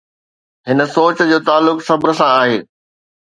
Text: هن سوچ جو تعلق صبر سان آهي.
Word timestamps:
هن 0.69 0.79
سوچ 0.93 1.17
جو 1.31 1.39
تعلق 1.49 1.77
صبر 1.87 2.09
سان 2.21 2.29
آهي. 2.39 2.57